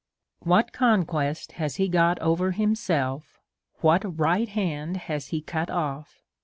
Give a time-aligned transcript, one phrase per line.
[0.39, 3.39] What conquest has he got over himself?
[3.81, 6.23] what right hand has he cut off?